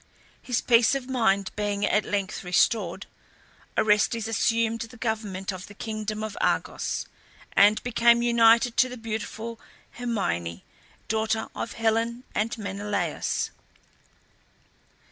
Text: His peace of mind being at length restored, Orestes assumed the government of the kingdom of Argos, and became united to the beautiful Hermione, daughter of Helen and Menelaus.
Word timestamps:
His 0.41 0.61
peace 0.61 0.95
of 0.95 1.07
mind 1.07 1.51
being 1.55 1.85
at 1.85 2.05
length 2.05 2.43
restored, 2.43 3.05
Orestes 3.77 4.27
assumed 4.27 4.79
the 4.81 4.97
government 4.97 5.51
of 5.53 5.67
the 5.67 5.75
kingdom 5.75 6.23
of 6.23 6.35
Argos, 6.41 7.05
and 7.53 7.83
became 7.83 8.23
united 8.23 8.75
to 8.77 8.89
the 8.89 8.97
beautiful 8.97 9.59
Hermione, 9.91 10.63
daughter 11.07 11.49
of 11.55 11.73
Helen 11.73 12.23
and 12.33 12.57
Menelaus. 12.57 13.51